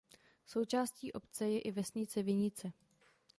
Součástí 0.45 1.11
obce 1.13 1.49
je 1.49 1.59
i 1.61 1.71
vesnice 1.71 2.23
Vinice. 2.23 2.71